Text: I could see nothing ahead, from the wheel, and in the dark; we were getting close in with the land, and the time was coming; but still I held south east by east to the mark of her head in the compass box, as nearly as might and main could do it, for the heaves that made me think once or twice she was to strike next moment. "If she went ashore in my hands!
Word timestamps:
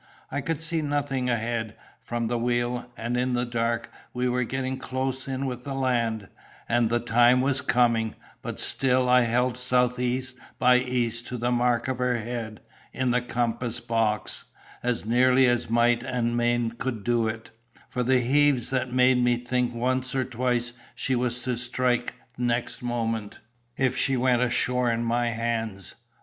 I 0.31 0.41
could 0.41 0.63
see 0.63 0.81
nothing 0.81 1.29
ahead, 1.29 1.75
from 2.01 2.25
the 2.25 2.39
wheel, 2.39 2.87
and 2.97 3.15
in 3.15 3.35
the 3.35 3.45
dark; 3.45 3.91
we 4.15 4.27
were 4.27 4.45
getting 4.45 4.79
close 4.79 5.27
in 5.27 5.45
with 5.45 5.63
the 5.63 5.75
land, 5.75 6.27
and 6.67 6.89
the 6.89 6.99
time 6.99 7.39
was 7.39 7.61
coming; 7.61 8.15
but 8.41 8.59
still 8.59 9.07
I 9.07 9.21
held 9.25 9.59
south 9.59 9.99
east 9.99 10.33
by 10.57 10.77
east 10.77 11.27
to 11.27 11.37
the 11.37 11.51
mark 11.51 11.87
of 11.87 11.99
her 11.99 12.17
head 12.17 12.61
in 12.91 13.11
the 13.11 13.21
compass 13.21 13.79
box, 13.79 14.45
as 14.81 15.05
nearly 15.05 15.45
as 15.45 15.69
might 15.69 16.01
and 16.01 16.35
main 16.35 16.71
could 16.71 17.03
do 17.03 17.27
it, 17.27 17.51
for 17.87 18.01
the 18.01 18.21
heaves 18.21 18.71
that 18.71 18.91
made 18.91 19.19
me 19.23 19.37
think 19.37 19.71
once 19.71 20.15
or 20.15 20.25
twice 20.25 20.73
she 20.95 21.15
was 21.15 21.41
to 21.43 21.55
strike 21.55 22.15
next 22.39 22.81
moment. 22.81 23.39
"If 23.77 23.95
she 23.97 24.17
went 24.17 24.41
ashore 24.41 24.89
in 24.91 25.03
my 25.03 25.27
hands! 25.29 25.93